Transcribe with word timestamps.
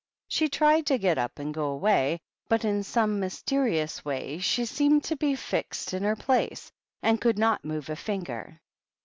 She 0.27 0.49
tried 0.49 0.87
to 0.87 0.97
get 0.97 1.19
up 1.19 1.37
and 1.37 1.53
go 1.53 1.65
away, 1.65 2.21
but 2.49 2.65
in 2.65 2.81
some 2.81 3.19
mysterious 3.19 4.03
way 4.03 4.39
she 4.39 4.65
seemed 4.65 5.03
to 5.03 5.15
be 5.15 5.35
fixed 5.35 5.93
in 5.93 6.01
THE 6.01 6.07
BI8HOP8. 6.09 6.09
her 6.09 6.15
place, 6.23 6.71
and 7.03 7.21
could 7.21 7.37
not 7.37 7.63
move 7.63 7.87
a 7.87 7.95
finger. 7.95 8.59